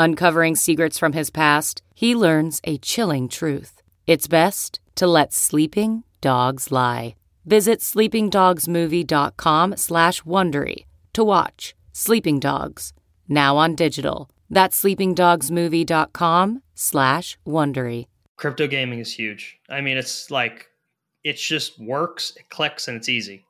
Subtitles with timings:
[0.00, 3.82] Uncovering secrets from his past, he learns a chilling truth.
[4.06, 7.16] It's best to let sleeping dogs lie.
[7.44, 12.92] Visit sleepingdogsmovie.com slash Wondery to watch Sleeping Dogs,
[13.28, 14.30] now on digital.
[14.48, 18.06] That's sleepingdogsmovie.com slash Wondery.
[18.36, 19.58] Crypto gaming is huge.
[19.68, 20.68] I mean, it's like,
[21.24, 23.44] it just works, it clicks, and it's easy.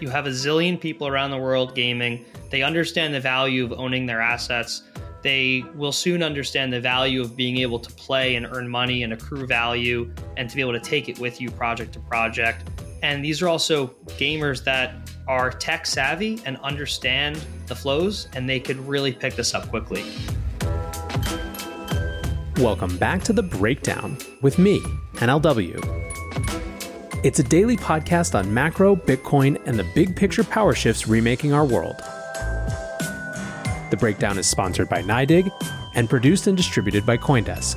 [0.00, 2.24] You have a zillion people around the world gaming.
[2.48, 4.84] They understand the value of owning their assets
[5.22, 9.12] they will soon understand the value of being able to play and earn money and
[9.12, 12.68] accrue value and to be able to take it with you project to project.
[13.02, 18.60] And these are also gamers that are tech savvy and understand the flows, and they
[18.60, 20.04] could really pick this up quickly.
[22.58, 24.80] Welcome back to The Breakdown with me,
[25.14, 26.02] NLW.
[27.24, 31.64] It's a daily podcast on macro, Bitcoin, and the big picture power shifts remaking our
[31.64, 32.02] world.
[33.92, 35.52] The breakdown is sponsored by NYDIG
[35.94, 37.76] and produced and distributed by Coindesk.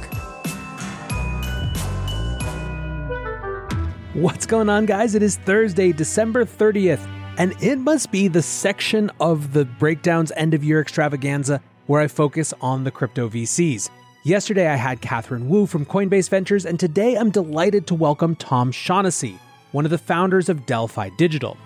[4.13, 5.13] What's going on, guys?
[5.13, 7.05] It is Thursday, December 30th,
[7.37, 12.07] and it must be the section of the breakdown's end of year extravaganza where I
[12.07, 13.89] focus on the crypto VCs.
[14.23, 18.71] Yesterday, I had Catherine Wu from Coinbase Ventures, and today I'm delighted to welcome Tom
[18.71, 19.37] Shaughnessy,
[19.73, 21.57] one of the founders of Delphi Digital.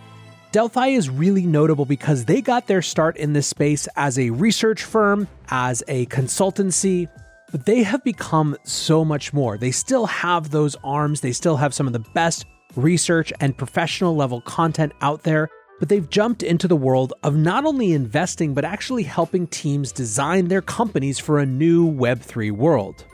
[0.52, 4.84] Delphi is really notable because they got their start in this space as a research
[4.84, 7.08] firm, as a consultancy,
[7.52, 9.60] but they have become so much more.
[9.60, 14.16] They still have those arms, they still have some of the best research and professional
[14.16, 15.50] level content out there,
[15.80, 20.48] but they've jumped into the world of not only investing, but actually helping teams design
[20.48, 23.06] their companies for a new Web3 world.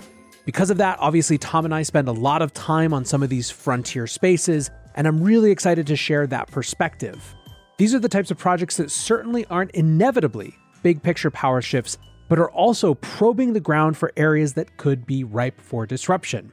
[0.46, 3.29] Because of that, obviously, Tom and I spend a lot of time on some of
[3.29, 7.35] these frontier spaces and I'm really excited to share that perspective.
[7.78, 11.97] These are the types of projects that certainly aren't inevitably big picture power shifts,
[12.29, 16.51] but are also probing the ground for areas that could be ripe for disruption.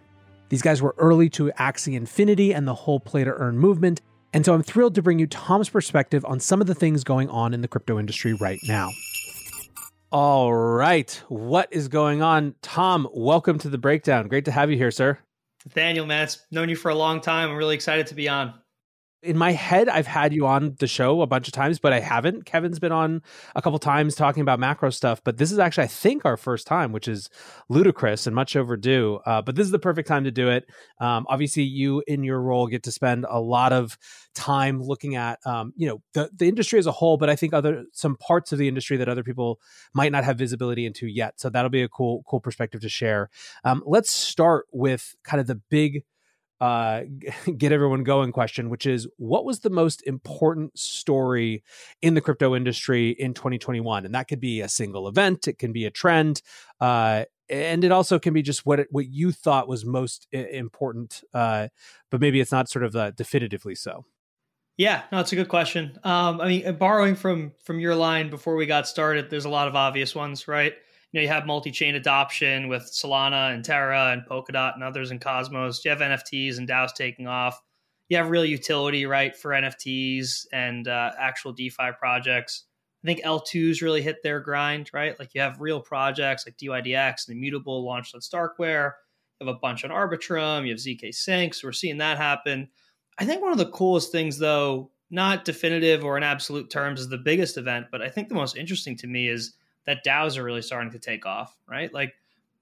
[0.48, 4.02] These guys were early to Axie Infinity and the whole play to earn movement,
[4.34, 7.28] and so I'm thrilled to bring you Tom's perspective on some of the things going
[7.30, 8.90] on in the crypto industry right now.
[10.10, 12.54] All right, what is going on?
[12.60, 14.28] Tom, welcome to the breakdown.
[14.28, 15.18] Great to have you here, sir.
[15.64, 17.50] Nathaniel, man, it's known you for a long time.
[17.50, 18.54] I'm really excited to be on
[19.22, 22.00] in my head i've had you on the show a bunch of times but i
[22.00, 22.44] haven't.
[22.44, 23.22] Kevin's been on
[23.54, 26.66] a couple times talking about macro stuff but this is actually i think our first
[26.66, 27.28] time which is
[27.68, 29.18] ludicrous and much overdue.
[29.24, 30.68] Uh, but this is the perfect time to do it.
[31.00, 33.96] Um, obviously you in your role get to spend a lot of
[34.34, 37.52] time looking at um, you know the, the industry as a whole but i think
[37.52, 39.60] other some parts of the industry that other people
[39.94, 41.38] might not have visibility into yet.
[41.40, 43.30] So that'll be a cool cool perspective to share.
[43.64, 46.04] Um, let's start with kind of the big
[46.62, 47.02] uh,
[47.58, 51.64] get everyone going question, which is what was the most important story
[52.00, 54.06] in the crypto industry in 2021?
[54.06, 56.40] And that could be a single event, it can be a trend,
[56.80, 61.24] uh, and it also can be just what it, what you thought was most important,
[61.34, 61.66] uh,
[62.12, 64.06] but maybe it's not sort of uh, definitively so.
[64.76, 65.98] Yeah, no, it's a good question.
[66.04, 69.66] Um, I mean, borrowing from from your line before we got started, there's a lot
[69.66, 70.74] of obvious ones, right?
[71.12, 75.18] You know, you have multi-chain adoption with Solana and Terra and Polkadot and others in
[75.18, 75.84] Cosmos.
[75.84, 77.60] You have NFTs and DAOs taking off.
[78.08, 82.64] You have real utility, right, for NFTs and uh, actual DeFi projects.
[83.04, 85.18] I think L2s really hit their grind, right?
[85.18, 88.92] Like you have real projects like DYDX and Immutable launched on Starkware.
[89.40, 90.64] You have a bunch on Arbitrum.
[90.64, 91.54] You have ZK Sync.
[91.54, 92.68] So we're seeing that happen.
[93.18, 97.08] I think one of the coolest things, though, not definitive or in absolute terms, is
[97.08, 99.54] the biggest event, but I think the most interesting to me is
[99.86, 101.92] that DAOs are really starting to take off, right?
[101.92, 102.14] Like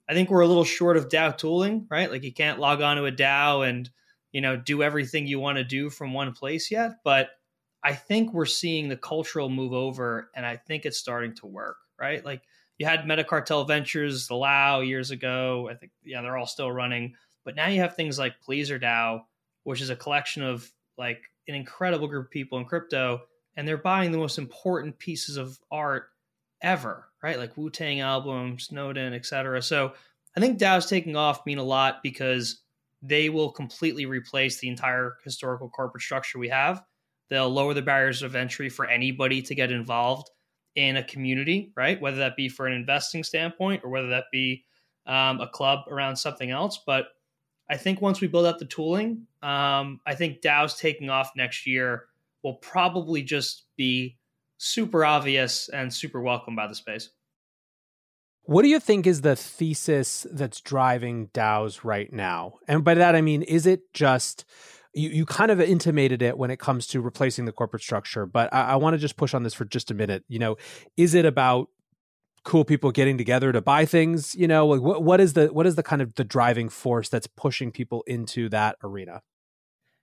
[0.08, 2.10] I think we're a little short of DAO tooling, right?
[2.10, 3.88] Like you can't log on to a DAO and,
[4.32, 7.30] you know, do everything you want to do from one place yet, but
[7.82, 11.76] I think we're seeing the cultural move over and I think it's starting to work,
[11.98, 12.24] right?
[12.24, 12.42] Like
[12.80, 15.68] you had Metacartel Ventures, the Lao years ago.
[15.70, 17.14] I think, yeah, they're all still running.
[17.44, 19.24] But now you have things like Pleasr DAO,
[19.64, 23.20] which is a collection of like an incredible group of people in crypto,
[23.54, 26.08] and they're buying the most important pieces of art
[26.62, 27.38] ever, right?
[27.38, 29.62] Like Wu Tang album, Snowden, etc.
[29.62, 29.92] So
[30.36, 32.62] I think DAO's taking off mean a lot because
[33.02, 36.82] they will completely replace the entire historical corporate structure we have.
[37.30, 40.30] They'll lower the barriers of entry for anybody to get involved
[40.74, 42.00] in a community, right?
[42.00, 44.64] Whether that be for an investing standpoint or whether that be
[45.06, 46.80] um, a club around something else.
[46.84, 47.06] But
[47.68, 51.66] I think once we build out the tooling, um, I think DAO's taking off next
[51.66, 52.06] year
[52.42, 54.18] will probably just be
[54.60, 57.08] super obvious and super welcome by the space.
[58.42, 62.54] What do you think is the thesis that's driving DAOs right now?
[62.68, 64.44] And by that I mean, is it just
[64.92, 68.52] you, you kind of intimated it when it comes to replacing the corporate structure, but
[68.52, 70.24] I, I want to just push on this for just a minute.
[70.28, 70.56] You know,
[70.96, 71.68] is it about
[72.44, 74.34] cool people getting together to buy things?
[74.34, 77.08] You know, like what what is the what is the kind of the driving force
[77.08, 79.22] that's pushing people into that arena?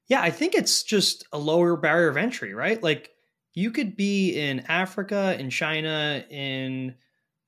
[0.08, 2.82] Yeah, I think it's just a lower barrier of entry, right?
[2.82, 3.12] Like
[3.58, 6.94] you could be in Africa, in China, in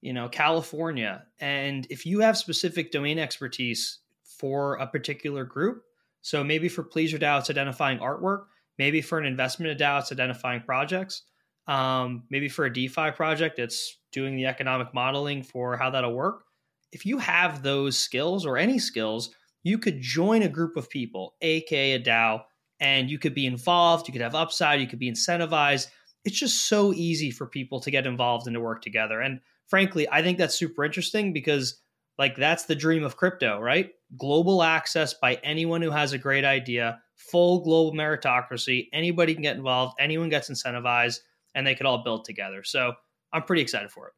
[0.01, 5.83] you know California, and if you have specific domain expertise for a particular group,
[6.21, 8.45] so maybe for Pleasr DAO, it's identifying artwork.
[8.79, 11.21] Maybe for an investment DAO, it's identifying projects.
[11.67, 16.43] Um, maybe for a DeFi project, it's doing the economic modeling for how that'll work.
[16.91, 19.29] If you have those skills or any skills,
[19.61, 22.41] you could join a group of people, aka a DAO,
[22.79, 24.07] and you could be involved.
[24.07, 24.81] You could have upside.
[24.81, 25.89] You could be incentivized.
[26.29, 29.19] It's just so easy for people to get involved and to work together.
[29.19, 31.81] And frankly, I think that's super interesting because
[32.19, 33.89] like that's the dream of crypto, right?
[34.15, 38.89] Global access by anyone who has a great idea, full global meritocracy.
[38.93, 41.21] Anybody can get involved, anyone gets incentivized,
[41.55, 42.63] and they could all build together.
[42.63, 42.93] So
[43.33, 44.13] I'm pretty excited for it.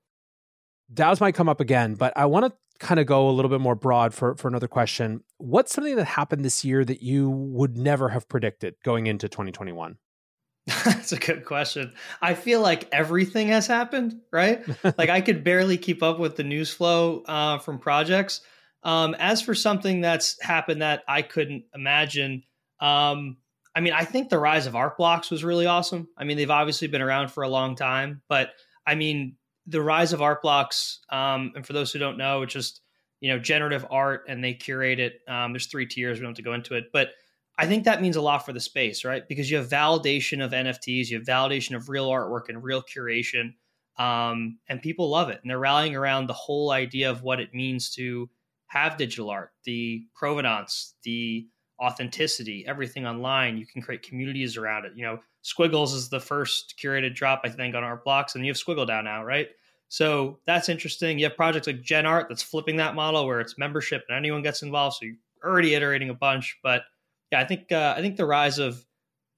[0.93, 3.61] DAOs might come up again, but I want to kind of go a little bit
[3.61, 5.23] more broad for, for another question.
[5.37, 9.95] What's something that happened this year that you would never have predicted going into 2021?
[10.85, 11.93] That's a good question.
[12.21, 14.63] I feel like everything has happened, right?
[14.97, 18.41] like I could barely keep up with the news flow uh, from projects.
[18.83, 22.43] Um, as for something that's happened that I couldn't imagine,
[22.79, 23.37] um,
[23.75, 26.09] I mean, I think the rise of art blocks was really awesome.
[26.17, 28.49] I mean, they've obviously been around for a long time, but
[28.85, 29.37] I mean,
[29.67, 32.81] the rise of art blocks, um, and for those who don't know, it's just
[33.19, 35.21] you know generative art, and they curate it.
[35.27, 36.17] Um, there's three tiers.
[36.17, 37.09] We don't have to go into it, but
[37.57, 39.27] I think that means a lot for the space, right?
[39.27, 43.53] Because you have validation of NFTs, you have validation of real artwork and real curation,
[43.97, 47.53] um, and people love it, and they're rallying around the whole idea of what it
[47.53, 48.29] means to
[48.67, 51.47] have digital art, the provenance, the
[51.81, 53.57] authenticity, everything online.
[53.57, 54.93] You can create communities around it.
[54.95, 58.51] You know, Squiggles is the first curated drop, I think, on Art Blocks, and you
[58.51, 59.49] have Squiggle DAO now, right?
[59.89, 61.19] So that's interesting.
[61.19, 64.41] You have projects like Gen Art that's flipping that model where it's membership and anyone
[64.41, 64.97] gets involved.
[64.97, 66.83] So you're already iterating a bunch, but
[67.31, 68.85] yeah, I think uh, I think the rise of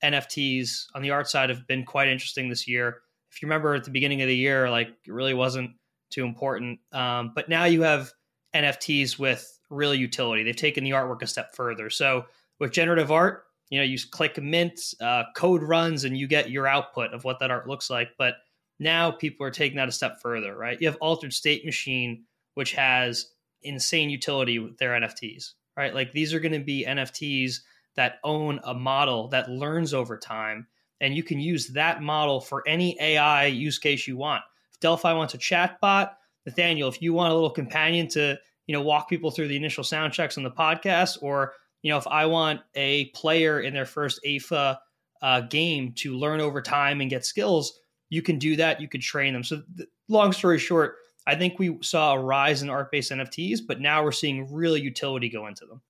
[0.03, 3.01] NFTs on the art side have been quite interesting this year.
[3.31, 5.71] If you remember at the beginning of the year, like it really wasn't
[6.09, 8.11] too important, um, but now you have
[8.55, 10.43] NFTs with real utility.
[10.43, 11.89] They've taken the artwork a step further.
[11.89, 12.25] So
[12.59, 16.67] with generative art, you know, you click mint, uh, code runs, and you get your
[16.67, 18.09] output of what that art looks like.
[18.17, 18.35] But
[18.79, 20.79] now people are taking that a step further, right?
[20.79, 23.31] You have Altered State Machine, which has
[23.63, 25.95] insane utility with their NFTs, right?
[25.95, 27.61] Like these are going to be NFTs
[27.95, 30.67] that own a model that learns over time.
[31.01, 34.43] And you can use that model for any AI use case you want.
[34.71, 36.11] If Delphi wants a chatbot,
[36.45, 39.83] Nathaniel, if you want a little companion to, you know, walk people through the initial
[39.83, 43.85] sound checks on the podcast, or, you know, if I want a player in their
[43.85, 44.79] first AFA
[45.21, 48.79] uh, game to learn over time and get skills, you can do that.
[48.79, 49.43] You could train them.
[49.43, 50.95] So, th- long story short,
[51.25, 54.77] I think we saw a rise in art based NFTs, but now we're seeing real
[54.77, 55.81] utility go into them.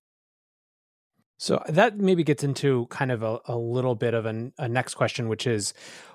[1.44, 4.94] So that maybe gets into kind of a, a little bit of an, a next
[4.94, 5.74] question, which is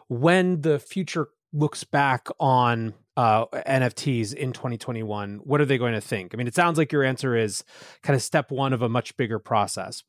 [0.09, 6.01] when the future looks back on uh, NFTs in 2021, what are they going to
[6.01, 6.33] think?
[6.33, 7.63] I mean, it sounds like your answer is
[8.03, 10.03] kind of step one of a much bigger process.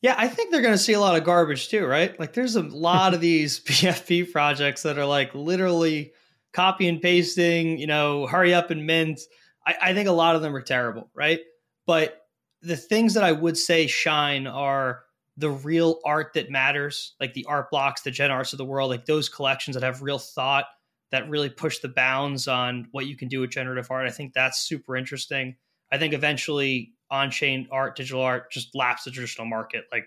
[0.00, 2.18] Yeah, I think they're going to see a lot of garbage too, right?
[2.18, 6.12] Like, there's a lot of these PFP projects that are like literally
[6.54, 9.20] copy and pasting, you know, hurry up and mint.
[9.66, 11.40] I, I think a lot of them are terrible, right?
[11.86, 12.17] But
[12.62, 15.02] the things that I would say shine are
[15.36, 18.90] the real art that matters, like the art blocks, the gen arts of the world,
[18.90, 20.64] like those collections that have real thought
[21.10, 24.06] that really push the bounds on what you can do with generative art.
[24.06, 25.56] I think that's super interesting.
[25.92, 29.84] I think eventually on-chain art, digital art just laps the traditional market.
[29.90, 30.04] Like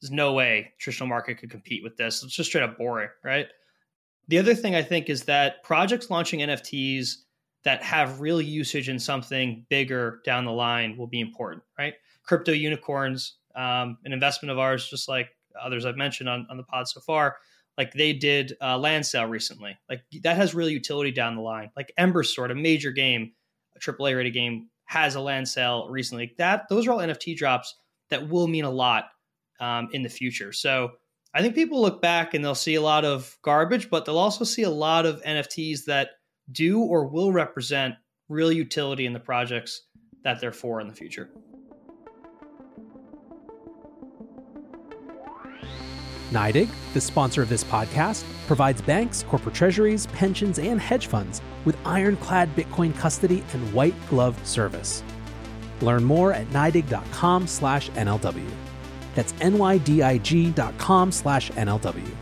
[0.00, 2.22] there's no way traditional market could compete with this.
[2.24, 3.46] It's just straight up boring, right?
[4.28, 7.16] The other thing I think is that projects launching NFTs
[7.64, 11.94] that have real usage in something bigger down the line will be important, right?
[12.24, 16.62] crypto unicorns, um, an investment of ours, just like others I've mentioned on, on the
[16.62, 17.36] pod so far,
[17.76, 19.76] like they did a land sale recently.
[19.88, 21.70] Like that has real utility down the line.
[21.76, 23.32] Like Ember Sword, a major game,
[23.76, 26.34] a AAA rated game, has a land sale recently.
[26.38, 27.74] That those are all NFT drops
[28.10, 29.06] that will mean a lot
[29.60, 30.52] um, in the future.
[30.52, 30.92] So
[31.34, 34.44] I think people look back and they'll see a lot of garbage, but they'll also
[34.44, 36.10] see a lot of NFTs that
[36.50, 37.94] do or will represent
[38.28, 39.82] real utility in the projects
[40.24, 41.30] that they're for in the future.
[46.32, 51.76] NYDIG, the sponsor of this podcast, provides banks, corporate treasuries, pensions, and hedge funds with
[51.84, 55.02] ironclad Bitcoin custody and white glove service.
[55.82, 58.50] Learn more at NYDIG.com slash NLW.
[59.14, 62.16] That's NYDIG.com slash NLW.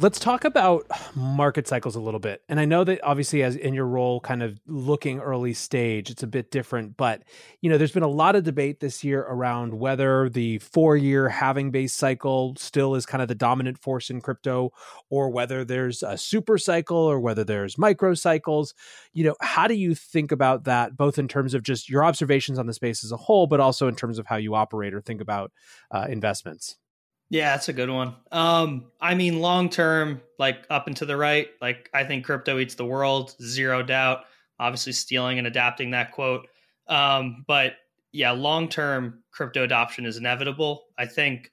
[0.00, 0.86] Let's talk about
[1.16, 2.44] market cycles a little bit.
[2.48, 6.22] And I know that obviously as in your role kind of looking early stage, it's
[6.22, 7.24] a bit different, but
[7.62, 11.72] you know, there's been a lot of debate this year around whether the 4-year halving
[11.72, 14.70] base cycle still is kind of the dominant force in crypto
[15.10, 18.74] or whether there's a super cycle or whether there's micro cycles.
[19.14, 22.60] You know, how do you think about that both in terms of just your observations
[22.60, 25.00] on the space as a whole, but also in terms of how you operate or
[25.00, 25.50] think about
[25.90, 26.76] uh, investments?
[27.30, 28.14] Yeah, that's a good one.
[28.32, 32.58] Um, I mean, long term, like up and to the right, like I think crypto
[32.58, 34.24] eats the world, zero doubt.
[34.58, 36.48] Obviously, stealing and adapting that quote.
[36.88, 37.74] Um, but
[38.12, 40.86] yeah, long term crypto adoption is inevitable.
[40.98, 41.52] I think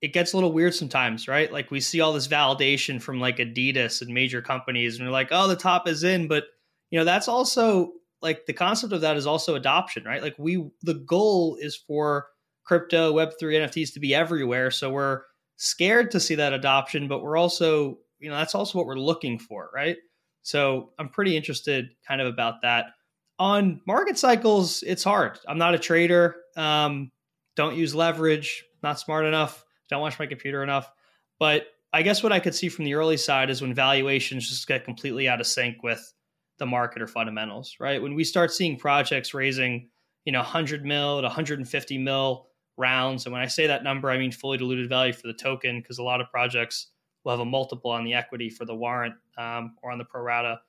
[0.00, 1.52] it gets a little weird sometimes, right?
[1.52, 5.28] Like we see all this validation from like Adidas and major companies, and we're like,
[5.32, 6.44] oh, the top is in, but
[6.90, 10.22] you know, that's also like the concept of that is also adoption, right?
[10.22, 12.28] Like we, the goal is for
[12.68, 14.70] crypto, Web3 NFTs to be everywhere.
[14.70, 15.22] So we're
[15.56, 19.38] scared to see that adoption, but we're also, you know, that's also what we're looking
[19.38, 19.96] for, right?
[20.42, 22.90] So I'm pretty interested kind of about that.
[23.38, 25.38] On market cycles, it's hard.
[25.48, 26.36] I'm not a trader.
[26.56, 27.10] Um,
[27.56, 30.90] don't use leverage, not smart enough, don't watch my computer enough.
[31.38, 34.68] But I guess what I could see from the early side is when valuations just
[34.68, 36.12] get completely out of sync with
[36.58, 38.02] the market or fundamentals, right?
[38.02, 39.88] When we start seeing projects raising,
[40.26, 42.47] you know, 100 mil to 150 mil
[42.78, 43.26] rounds.
[43.26, 45.98] And when I say that number, I mean fully diluted value for the token because
[45.98, 46.88] a lot of projects
[47.24, 50.22] will have a multiple on the equity for the warrant um, or on the pro
[50.22, 50.60] rata.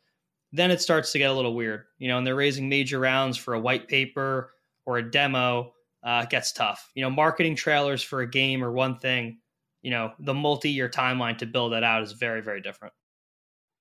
[0.51, 3.37] Then it starts to get a little weird, you know, and they're raising major rounds
[3.37, 4.51] for a white paper
[4.85, 5.73] or a demo.
[6.01, 6.89] Uh, gets tough.
[6.95, 9.39] You know, marketing trailers for a game or one thing,
[9.81, 12.93] you know, the multi year timeline to build that out is very, very different.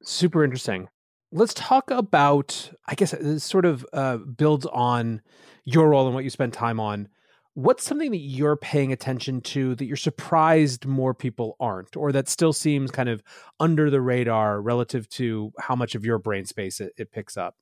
[0.03, 0.89] Super interesting.
[1.31, 5.23] Let's talk about, I guess, this sort of uh, builds on
[5.65, 7.09] your role and what you spend time on
[7.55, 12.29] what's something that you're paying attention to that you're surprised more people aren't or that
[12.29, 13.23] still seems kind of
[13.59, 17.57] under the radar relative to how much of your brain space it, it picks up?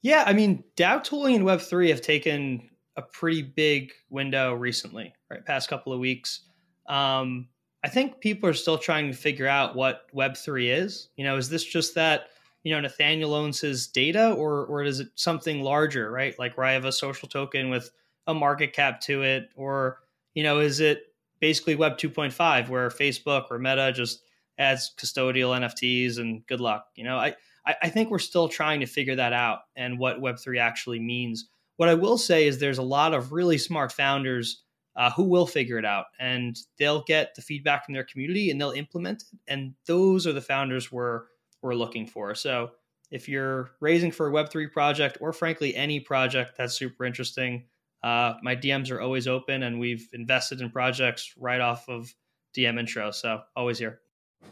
[0.00, 5.44] Yeah i mean dao tooling and web3 have taken a pretty big window recently right
[5.46, 6.40] past couple of weeks.
[6.88, 7.48] Um,
[7.84, 11.08] i think people are still trying to figure out what web3 is.
[11.16, 12.30] You know is this just that
[12.64, 16.36] you know nathaniel owns his data or or is it something larger right?
[16.36, 17.90] Like where i have a social token with
[18.26, 19.50] a market cap to it?
[19.56, 19.98] Or
[20.34, 21.02] you know is it
[21.40, 24.22] basically web 2.5 where facebook or meta just
[24.58, 26.86] adds custodial nfts and good luck?
[26.96, 27.34] You know i
[27.66, 31.48] i think we're still trying to figure that out and what web 3 actually means.
[31.76, 34.62] What i will say is there's a lot of really smart founders
[34.94, 38.60] uh, who will figure it out and they'll get the feedback from their community and
[38.60, 41.22] they'll implement it and those are the founders we're
[41.62, 42.34] we're looking for.
[42.34, 42.72] So
[43.10, 47.64] if you're raising for a web3 project or frankly any project that's super interesting
[48.02, 52.12] uh, my DMs are always open, and we've invested in projects right off of
[52.56, 53.10] DM intro.
[53.10, 54.00] So always here.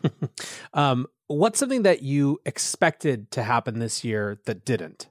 [0.75, 5.09] um, what's something that you expected to happen this year that didn't?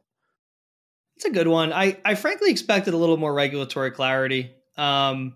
[1.17, 1.73] It's a good one.
[1.73, 4.51] I, I frankly expected a little more regulatory clarity.
[4.77, 5.33] Um,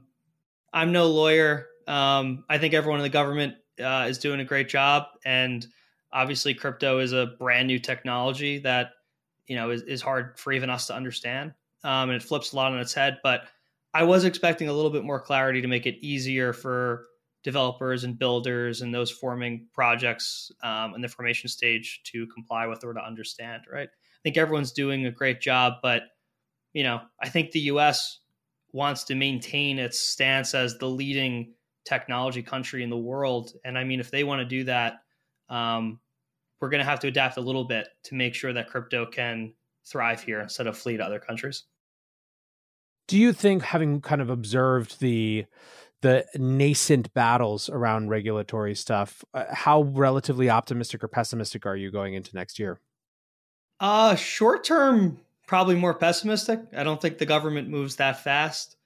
[0.72, 1.68] I'm no lawyer.
[1.88, 5.66] Um, I think everyone in the government uh, is doing a great job, and
[6.14, 8.92] obviously, crypto is a brand new technology that
[9.48, 12.56] you know is, is hard for even us to understand um, and it flips a
[12.56, 13.20] lot on its head.
[13.24, 13.44] But
[13.94, 17.06] I was expecting a little bit more clarity to make it easier for
[17.44, 22.84] developers and builders and those forming projects um, in the formation stage to comply with
[22.84, 23.64] or to understand.
[23.72, 23.90] Right?
[23.90, 26.04] I think everyone's doing a great job, but
[26.74, 28.20] you know, I think the U.S.
[28.72, 31.54] wants to maintain its stance as the leading
[31.86, 35.00] technology country in the world, and I mean, if they want to do that.
[35.50, 36.00] Um,
[36.64, 39.54] we're going to have to adapt a little bit to make sure that crypto can
[39.86, 41.66] thrive here instead of flee to other countries
[43.08, 45.46] do you think having kind of observed the
[46.02, 52.14] the nascent battles around regulatory stuff uh, how relatively optimistic or pessimistic are you going
[52.14, 52.80] into next year
[53.80, 56.60] Uh, short term, probably more pessimistic.
[56.76, 58.78] I don't think the government moves that fast.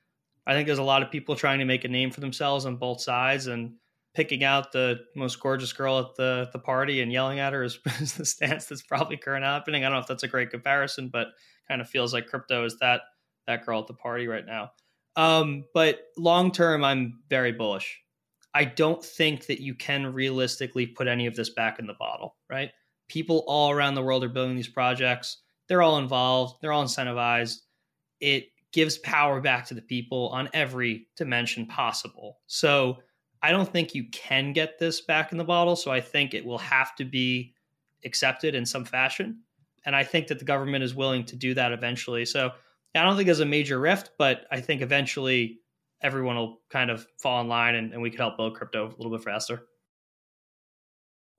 [0.46, 2.78] I think there's a lot of people trying to make a name for themselves on
[2.78, 3.76] both sides, and
[4.14, 7.80] picking out the most gorgeous girl at the the party and yelling at her is,
[8.00, 9.84] is the stance that's probably currently happening.
[9.84, 11.28] I don't know if that's a great comparison, but
[11.68, 13.02] kind of feels like crypto is that
[13.48, 14.72] that girl at the party right now.
[15.16, 18.00] Um, but long term, I'm very bullish.
[18.54, 22.36] I don't think that you can realistically put any of this back in the bottle,
[22.50, 22.72] right?
[23.10, 25.42] People all around the world are building these projects.
[25.68, 27.58] They're all involved, they're all incentivized.
[28.20, 32.40] It gives power back to the people on every dimension possible.
[32.48, 32.98] So
[33.42, 35.76] I don't think you can get this back in the bottle.
[35.76, 37.54] So I think it will have to be
[38.06, 39.42] accepted in some fashion.
[39.86, 42.26] And I think that the government is willing to do that eventually.
[42.26, 42.52] So
[42.98, 45.60] I don't think there's a major rift, but I think eventually
[46.02, 48.96] everyone will kind of fall in line and, and we could help build crypto a
[48.98, 49.64] little bit faster.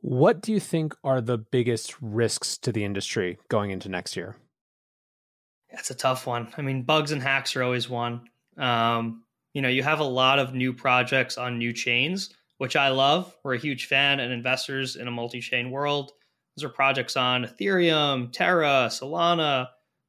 [0.00, 4.36] What do you think are the biggest risks to the industry going into next year?
[5.72, 6.48] That's a tough one.
[6.56, 8.22] I mean, bugs and hacks are always one.
[8.56, 12.88] Um, you know, you have a lot of new projects on new chains, which I
[12.88, 13.36] love.
[13.42, 16.12] We're a huge fan and investors in a multi-chain world.
[16.56, 19.68] Those are projects on Ethereum, Terra, Solana,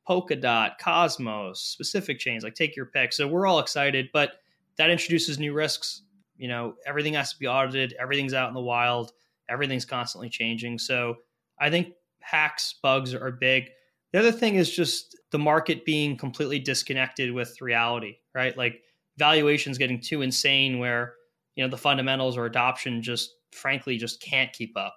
[0.09, 3.13] Polkadot, Cosmos, specific chains, like take your pick.
[3.13, 4.41] So we're all excited, but
[4.77, 6.01] that introduces new risks.
[6.37, 9.11] You know, everything has to be audited, everything's out in the wild,
[9.49, 10.79] everything's constantly changing.
[10.79, 11.17] So
[11.59, 13.69] I think hacks, bugs are big.
[14.11, 18.57] The other thing is just the market being completely disconnected with reality, right?
[18.57, 18.81] Like
[19.17, 21.13] valuations getting too insane where,
[21.55, 24.95] you know, the fundamentals or adoption just frankly just can't keep up.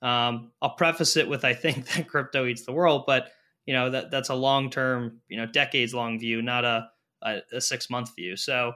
[0.00, 3.32] Um, I'll preface it with I think that crypto eats the world, but
[3.66, 6.88] you know that that's a long term, you know, decades long view, not a,
[7.22, 8.36] a, a six month view.
[8.36, 8.72] So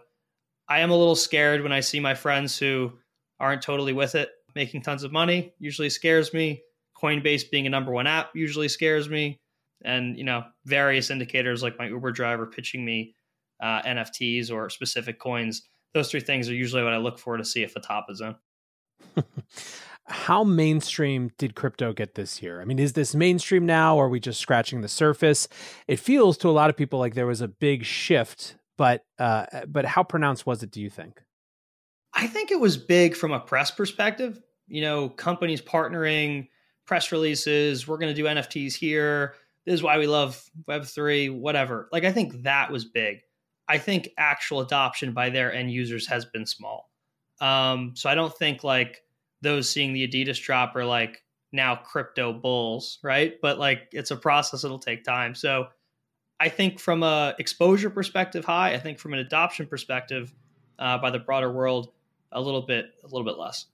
[0.69, 2.93] I am a little scared when I see my friends who
[3.39, 5.53] aren't totally with it making tons of money.
[5.59, 6.63] Usually scares me.
[7.01, 9.41] Coinbase being a number one app usually scares me,
[9.85, 13.15] and you know various indicators like my Uber driver pitching me
[13.63, 15.63] uh, NFTs or specific coins.
[15.95, 18.21] Those three things are usually what I look for to see if the top is
[18.21, 18.35] in.
[20.11, 22.61] how mainstream did crypto get this year?
[22.61, 25.49] I mean, is this mainstream now, or are we just scratching the surface?
[25.87, 29.47] It feels to a lot of people like there was a big shift, but uh,
[29.69, 30.71] but how pronounced was it?
[30.71, 31.23] Do you think?
[32.13, 34.41] I think it was big from a press perspective.
[34.67, 36.49] You know, companies partnering,
[36.87, 37.87] press releases.
[37.87, 39.35] We're going to do NFTs here.
[39.65, 41.29] This is why we love Web three.
[41.29, 41.89] Whatever.
[41.93, 43.21] Like, I think that was big.
[43.69, 46.91] I think actual adoption by their end users has been small.
[47.41, 49.03] Um, so I don't think like
[49.43, 51.23] those seeing the Adidas drop are like
[51.53, 53.41] now crypto bulls, right?
[53.41, 55.35] But like it's a process; it'll take time.
[55.35, 55.69] So
[56.39, 58.73] I think from a exposure perspective, high.
[58.75, 60.33] I think from an adoption perspective,
[60.79, 61.93] uh, by the broader world,
[62.33, 63.67] a little bit, a little bit less.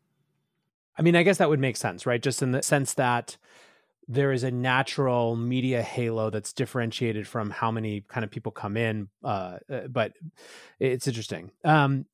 [0.99, 2.23] I mean, I guess that would make sense, right?
[2.23, 3.37] Just in the sense that
[4.09, 8.77] there is a natural media halo that's differentiated from how many kind of people come
[8.77, 9.09] in.
[9.23, 10.13] Uh, uh but
[10.79, 11.51] it's interesting.
[11.65, 12.07] Um,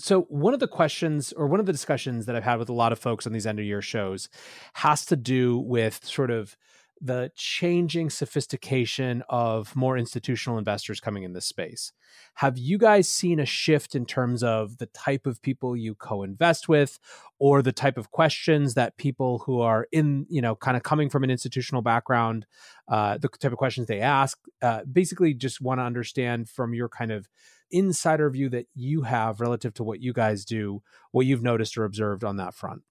[0.00, 2.74] so one of the questions or one of the discussions that I've had with a
[2.74, 4.28] lot of folks on these end of year shows
[4.74, 6.56] has to do with sort of
[7.00, 11.92] the changing sophistication of more institutional investors coming in this space.
[12.34, 16.68] Have you guys seen a shift in terms of the type of people you co-invest
[16.68, 16.98] with
[17.38, 21.08] or the type of questions that people who are in, you know, kind of coming
[21.08, 22.44] from an institutional background,
[22.88, 26.88] uh, the type of questions they ask, uh, basically just want to understand from your
[26.90, 27.28] kind of
[27.70, 31.84] insider view that you have relative to what you guys do, what you've noticed or
[31.84, 32.82] observed on that front?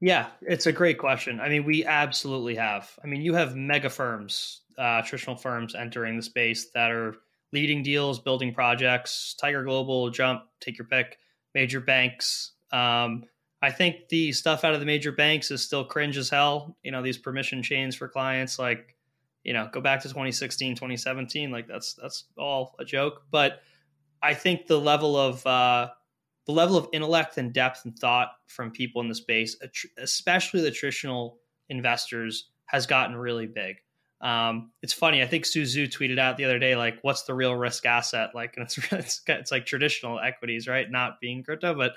[0.00, 1.40] Yeah, it's a great question.
[1.40, 2.90] I mean, we absolutely have.
[3.02, 7.16] I mean, you have mega firms, uh, traditional firms entering the space that are
[7.52, 9.34] leading deals, building projects.
[9.40, 11.18] Tiger Global, Jump, take your pick.
[11.54, 12.52] Major banks.
[12.72, 13.24] Um,
[13.62, 16.76] I think the stuff out of the major banks is still cringe as hell.
[16.82, 18.94] You know, these permission chains for clients, like,
[19.42, 21.50] you know, go back to 2016, 2017.
[21.50, 23.22] Like that's that's all a joke.
[23.30, 23.62] But
[24.24, 25.90] I think the level of uh,
[26.46, 29.56] the level of intellect and depth and thought from people in the space,
[29.98, 33.76] especially the traditional investors, has gotten really big.
[34.20, 35.22] Um, it's funny.
[35.22, 38.30] I think Su Zhu tweeted out the other day, like, "What's the real risk asset?"
[38.34, 40.90] Like, and it's it's, it's like traditional equities, right?
[40.90, 41.92] Not being crypto, but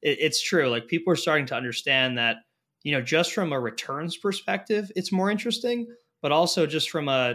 [0.00, 0.68] it, it's true.
[0.68, 2.36] Like, people are starting to understand that,
[2.84, 5.88] you know, just from a returns perspective, it's more interesting,
[6.20, 7.34] but also just from a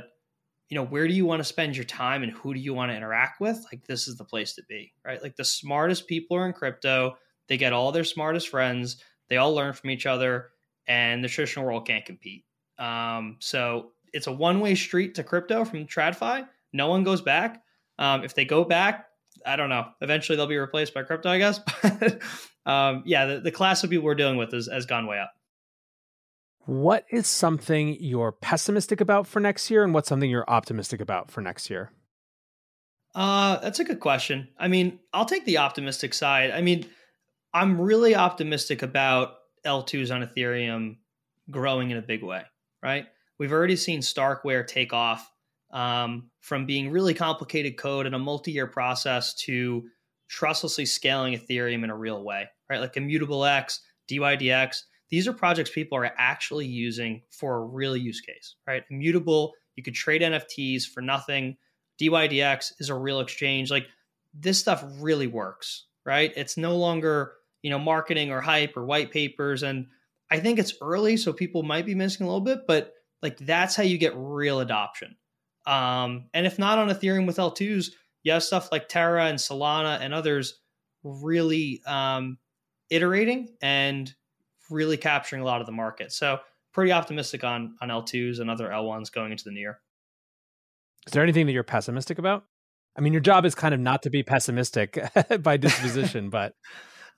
[0.69, 2.91] you know, where do you want to spend your time and who do you want
[2.91, 3.63] to interact with?
[3.71, 5.21] Like, this is the place to be, right?
[5.21, 7.17] Like, the smartest people are in crypto.
[7.47, 8.97] They get all their smartest friends.
[9.29, 10.49] They all learn from each other,
[10.87, 12.45] and the traditional world can't compete.
[12.77, 16.47] Um, so it's a one way street to crypto from TradFi.
[16.73, 17.63] No one goes back.
[17.99, 19.07] Um, if they go back,
[19.45, 19.87] I don't know.
[20.01, 21.59] Eventually, they'll be replaced by crypto, I guess.
[21.81, 22.21] But
[22.71, 25.31] um, yeah, the, the class of people we're dealing with has gone way up.
[26.67, 31.31] What is something you're pessimistic about for next year, and what's something you're optimistic about
[31.31, 31.93] for next year?
[33.15, 34.49] Uh, that's a good question.
[34.59, 36.51] I mean, I'll take the optimistic side.
[36.51, 36.85] I mean,
[37.53, 40.97] I'm really optimistic about L2s on Ethereum
[41.49, 42.43] growing in a big way,
[42.83, 43.05] right?
[43.39, 45.31] We've already seen Starkware take off
[45.71, 49.85] um, from being really complicated code and a multi-year process to
[50.27, 52.81] trustlessly scaling Ethereum in a real way, right?
[52.81, 53.79] Like Immutable X,
[54.11, 58.83] DYDX these are projects people are actually using for a real use case, right?
[58.89, 61.57] Immutable, you could trade NFTs for nothing.
[62.01, 63.71] DYDX is a real exchange.
[63.71, 63.87] Like
[64.33, 66.33] this stuff really works, right?
[66.35, 69.63] It's no longer, you know, marketing or hype or white papers.
[69.63, 69.87] And
[70.29, 73.75] I think it's early, so people might be missing a little bit, but like that's
[73.75, 75.15] how you get real adoption.
[75.65, 77.91] Um, and if not on Ethereum with L2s,
[78.23, 80.59] you have stuff like Terra and Solana and others
[81.03, 82.37] really um,
[82.89, 84.13] iterating and
[84.69, 86.11] really capturing a lot of the market.
[86.11, 86.39] So
[86.73, 89.79] pretty optimistic on on L2s and other L1s going into the new year.
[91.05, 92.45] Is there anything that you're pessimistic about?
[92.97, 94.99] I mean, your job is kind of not to be pessimistic
[95.41, 96.53] by disposition, but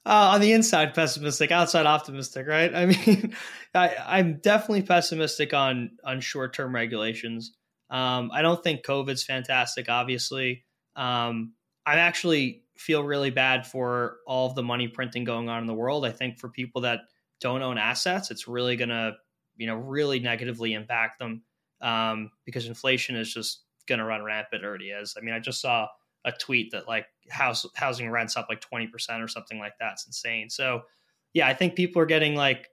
[0.05, 2.73] uh, on the inside, pessimistic, outside optimistic, right?
[2.73, 3.35] I mean,
[3.73, 7.53] I, am definitely pessimistic on on short term regulations.
[7.89, 9.89] Um, I don't think COVID's fantastic.
[9.89, 10.63] Obviously,
[10.95, 11.53] um,
[11.85, 15.73] I actually feel really bad for all of the money printing going on in the
[15.73, 16.05] world.
[16.05, 17.01] I think for people that
[17.39, 19.13] don't own assets, it's really going to,
[19.57, 21.43] you know, really negatively impact them
[21.81, 24.63] um, because inflation is just going to run rampant.
[24.63, 25.15] Already is.
[25.17, 25.87] I mean, I just saw
[26.25, 29.93] a tweet that like house housing rents up like twenty percent or something like that.
[29.93, 30.49] It's insane.
[30.49, 30.83] So,
[31.33, 32.69] yeah, I think people are getting like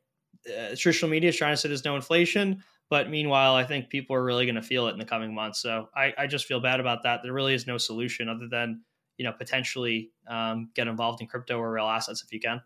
[0.49, 4.17] uh, traditional media is trying to say there's no inflation, but meanwhile, I think people
[4.17, 5.61] are really going to feel it in the coming months.
[5.61, 7.21] So, I, I just feel bad about that.
[7.23, 8.83] There really is no solution other than
[9.17, 12.61] you know potentially um, get involved in crypto or real assets if you can.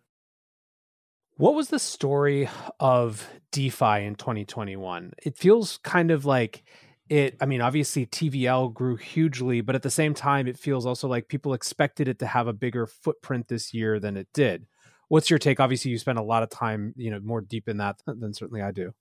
[1.40, 2.50] What was the story
[2.80, 5.14] of DeFi in 2021?
[5.22, 6.64] It feels kind of like
[7.08, 11.08] it, I mean, obviously TVL grew hugely, but at the same time, it feels also
[11.08, 14.66] like people expected it to have a bigger footprint this year than it did.
[15.08, 15.60] What's your take?
[15.60, 18.60] Obviously, you spend a lot of time, you know, more deep in that than certainly
[18.60, 18.92] I do.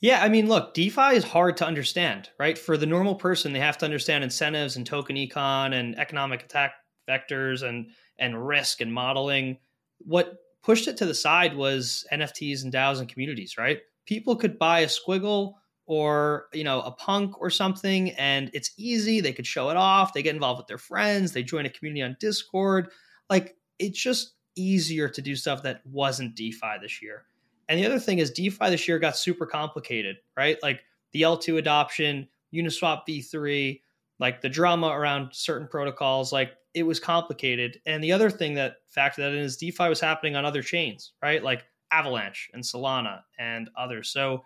[0.00, 2.56] Yeah, I mean, look, DeFi is hard to understand, right?
[2.56, 6.72] For the normal person, they have to understand incentives and token econ and economic attack
[7.06, 9.58] vectors and and risk and modeling.
[9.98, 13.78] What pushed it to the side was NFTs and DAOs and communities, right?
[14.04, 15.54] People could buy a squiggle
[15.86, 19.20] or you know a punk or something and it's easy.
[19.20, 20.12] They could show it off.
[20.12, 21.30] They get involved with their friends.
[21.30, 22.88] They join a community on discord.
[23.30, 27.26] Like it's just easier to do stuff that wasn't defi this year.
[27.68, 30.58] And the other thing is defi this year got super complicated right?
[30.64, 33.80] Like the l2 adoption uniswap v3
[34.18, 37.80] like the drama around certain protocols like it was complicated.
[37.86, 41.12] And the other thing that factored that in is DeFi was happening on other chains,
[41.22, 41.42] right?
[41.42, 44.10] Like Avalanche and Solana and others.
[44.10, 44.42] So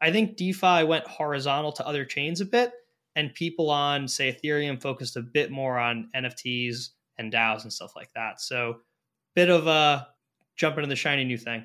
[0.00, 2.72] I think DeFi went horizontal to other chains a bit,
[3.16, 7.94] and people on, say, Ethereum focused a bit more on NFTs and DAOs and stuff
[7.96, 8.40] like that.
[8.40, 8.80] So,
[9.34, 10.08] bit of a
[10.56, 11.64] jump into the shiny new thing.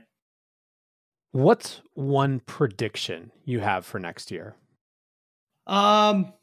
[1.32, 4.56] What's one prediction you have for next year?
[5.68, 6.34] Um,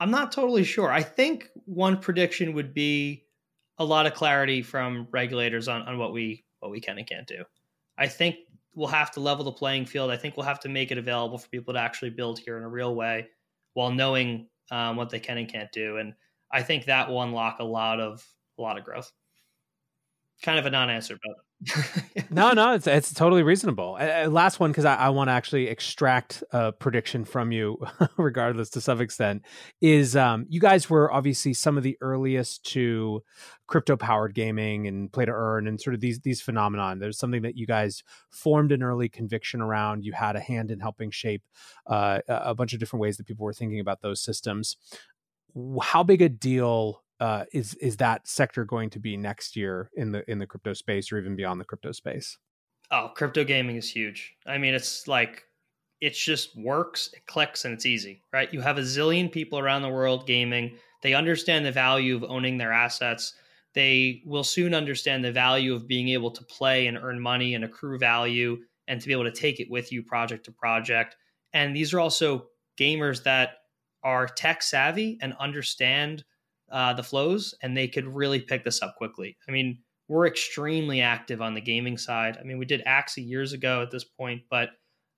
[0.00, 0.90] I'm not totally sure.
[0.90, 3.24] I think one prediction would be
[3.78, 7.26] a lot of clarity from regulators on, on what we what we can and can't
[7.26, 7.44] do.
[7.98, 8.36] I think
[8.74, 10.10] we'll have to level the playing field.
[10.10, 12.64] I think we'll have to make it available for people to actually build here in
[12.64, 13.28] a real way
[13.74, 15.98] while knowing um, what they can and can't do.
[15.98, 16.14] And
[16.52, 18.24] I think that will unlock a lot of
[18.58, 19.10] a lot of growth.
[20.42, 21.36] Kind of a non-answer, but
[22.30, 23.98] no, no, it's it's totally reasonable.
[24.00, 27.76] Uh, last one because I, I want to actually extract a prediction from you,
[28.16, 29.42] regardless to some extent.
[29.82, 33.22] Is um, you guys were obviously some of the earliest to
[33.66, 36.98] crypto powered gaming and play to earn and sort of these these phenomenon.
[36.98, 40.02] There's something that you guys formed an early conviction around.
[40.02, 41.42] You had a hand in helping shape
[41.86, 44.78] uh, a bunch of different ways that people were thinking about those systems.
[45.82, 50.12] How big a deal uh, is is that sector going to be next year in
[50.12, 52.38] the in the crypto space or even beyond the crypto space?
[52.90, 54.34] Oh, crypto gaming is huge.
[54.46, 55.44] I mean, it's like
[56.00, 58.52] it just works, it clicks, and it's easy, right?
[58.52, 60.76] You have a zillion people around the world gaming.
[61.02, 63.34] They understand the value of owning their assets.
[63.74, 67.64] They will soon understand the value of being able to play and earn money and
[67.64, 71.16] accrue value and to be able to take it with you project to project.
[71.52, 73.58] And these are also gamers that
[74.02, 76.24] are tech savvy and understand
[76.70, 79.36] uh, the flows, and they could really pick this up quickly.
[79.48, 79.78] I mean,
[80.08, 82.36] we're extremely active on the gaming side.
[82.38, 84.70] I mean, we did Axie years ago at this point, but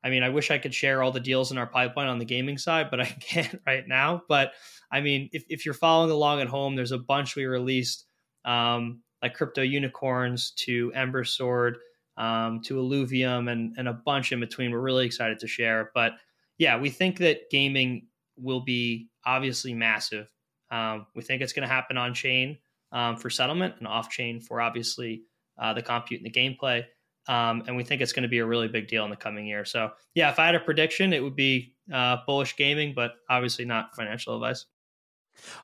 [0.04, 2.24] I mean, I wish I could share all the deals in our pipeline on the
[2.24, 4.22] gaming side, but I can't right now.
[4.28, 4.52] But
[4.90, 8.06] I mean, if, if you're following along at home, there's a bunch we released,
[8.44, 11.76] um, like crypto unicorns to Ember Sword
[12.16, 14.72] um, to Illuvium and, and a bunch in between.
[14.72, 15.90] We're really excited to share.
[15.94, 16.12] But
[16.58, 20.26] yeah, we think that gaming will be obviously massive.
[20.72, 22.58] Um, we think it's going to happen on chain
[22.90, 25.22] um, for settlement and off chain for obviously
[25.58, 26.84] uh, the compute and the gameplay.
[27.28, 29.46] Um, and we think it's going to be a really big deal in the coming
[29.46, 29.64] year.
[29.64, 33.64] So, yeah, if I had a prediction, it would be uh, bullish gaming, but obviously
[33.64, 34.66] not financial advice.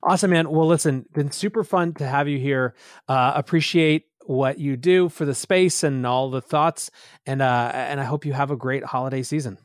[0.03, 0.51] Awesome, man.
[0.51, 2.75] Well, listen, been super fun to have you here.
[3.09, 6.90] Uh, appreciate what you do for the space and all the thoughts,
[7.27, 9.59] and uh, and I hope you have a great holiday season.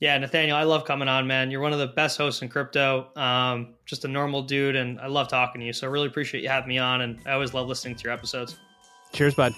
[0.00, 1.50] Yeah, Nathaniel, I love coming on, man.
[1.50, 3.10] You're one of the best hosts in crypto.
[3.16, 5.74] Um, just a normal dude, and I love talking to you.
[5.74, 8.12] So I really appreciate you having me on, and I always love listening to your
[8.14, 8.56] episodes.
[9.12, 9.52] Cheers, bud.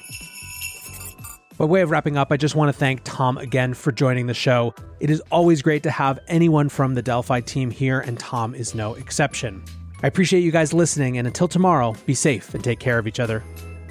[1.58, 4.34] By way of wrapping up, I just want to thank Tom again for joining the
[4.34, 4.74] show.
[4.98, 8.74] It is always great to have anyone from the Delphi team here, and Tom is
[8.74, 9.62] no exception.
[10.02, 13.20] I appreciate you guys listening, and until tomorrow, be safe and take care of each
[13.20, 13.44] other.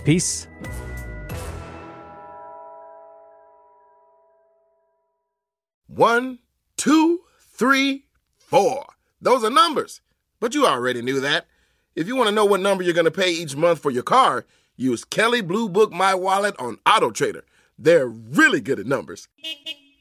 [0.03, 0.47] Peace.
[5.87, 6.39] One,
[6.81, 8.05] two, three,
[8.39, 8.87] four.
[9.21, 10.01] Those are numbers.
[10.39, 11.45] But you already knew that.
[11.95, 14.01] If you want to know what number you're going to pay each month for your
[14.01, 17.43] car, use Kelley Blue Book My Wallet on Auto Trader.
[17.77, 19.27] They're really good at numbers.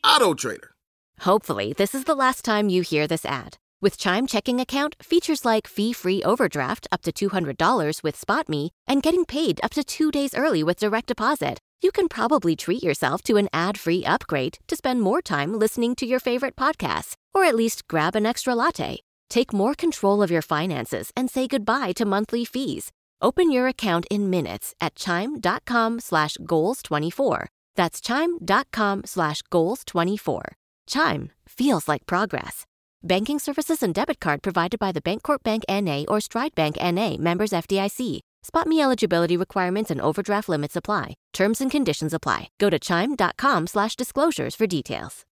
[0.03, 0.71] Auto Trader.
[1.21, 3.59] Hopefully, this is the last time you hear this ad.
[3.83, 9.27] With Chime checking account, features like fee-free overdraft up to $200 with SpotMe and getting
[9.27, 11.61] paid up to 2 days early with direct deposit.
[11.83, 16.07] You can probably treat yourself to an ad-free upgrade to spend more time listening to
[16.07, 18.99] your favorite podcasts or at least grab an extra latte.
[19.29, 22.91] Take more control of your finances and say goodbye to monthly fees.
[23.23, 27.47] Open your account in minutes at chime.com slash goals24.
[27.77, 30.43] That's chime.com slash goals24.
[30.87, 32.67] Chime feels like progress.
[33.03, 36.05] Banking services and debit card provided by the Bancorp Bank N.A.
[36.07, 37.17] or Stride Bank N.A.
[37.17, 38.21] members FDIC.
[38.45, 41.15] SpotMe eligibility requirements and overdraft limits apply.
[41.33, 42.51] Terms and conditions apply.
[42.59, 45.25] Go to chime.com slash disclosures for details.